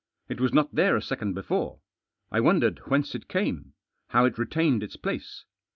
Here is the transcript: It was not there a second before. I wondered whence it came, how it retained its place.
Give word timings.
It 0.29 0.41
was 0.41 0.51
not 0.51 0.73
there 0.73 0.95
a 0.97 1.01
second 1.03 1.33
before. 1.35 1.79
I 2.31 2.39
wondered 2.41 2.79
whence 2.87 3.13
it 3.13 3.27
came, 3.27 3.73
how 4.07 4.25
it 4.25 4.39
retained 4.39 4.81
its 4.81 4.95
place. 4.95 5.45